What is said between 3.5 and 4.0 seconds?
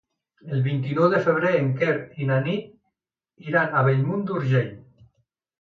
iran a